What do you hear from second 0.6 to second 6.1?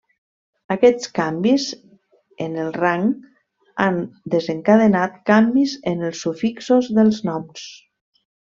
Aquests canvis en el rang han desencadenat canvis en